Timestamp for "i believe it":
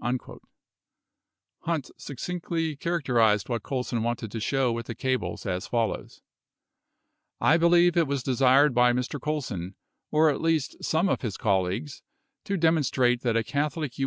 7.42-8.06